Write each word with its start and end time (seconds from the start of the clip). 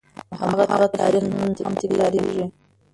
هماغه 0.39 0.87
تاریخ 0.99 1.23
نن 1.37 1.51
هم 1.67 1.73
تکرارېږي. 1.81 2.45